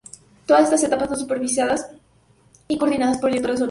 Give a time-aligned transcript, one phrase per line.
[0.47, 1.87] Todas estas etapas son supervisadas
[2.67, 3.59] y coordinadas por el director de sonido.